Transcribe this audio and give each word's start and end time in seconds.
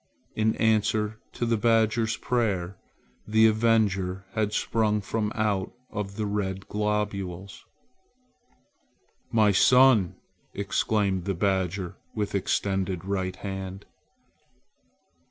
In 0.35 0.55
answer 0.55 1.19
to 1.33 1.45
the 1.45 1.57
badger's 1.57 2.17
prayer, 2.17 2.75
the 3.27 3.45
avenger 3.45 4.25
had 4.33 4.51
sprung 4.51 4.99
from 4.99 5.31
out 5.35 5.73
the 5.93 6.25
red 6.25 6.67
globules. 6.67 7.63
"My 9.31 9.51
son!" 9.51 10.15
exclaimed 10.55 11.25
the 11.25 11.35
badger 11.35 11.97
with 12.15 12.33
extended 12.33 13.05
right 13.05 13.35
hand. 13.35 13.85